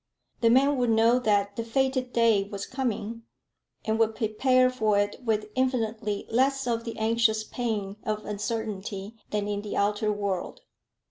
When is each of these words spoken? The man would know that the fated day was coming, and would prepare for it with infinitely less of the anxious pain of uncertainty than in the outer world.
The 0.39 0.49
man 0.49 0.77
would 0.77 0.89
know 0.89 1.19
that 1.19 1.55
the 1.55 1.63
fated 1.63 2.11
day 2.11 2.45
was 2.45 2.65
coming, 2.65 3.21
and 3.85 3.99
would 3.99 4.15
prepare 4.15 4.71
for 4.71 4.97
it 4.97 5.17
with 5.23 5.49
infinitely 5.53 6.25
less 6.31 6.65
of 6.65 6.85
the 6.85 6.97
anxious 6.97 7.43
pain 7.43 7.97
of 8.03 8.25
uncertainty 8.25 9.13
than 9.29 9.47
in 9.47 9.61
the 9.61 9.77
outer 9.77 10.11
world. 10.11 10.61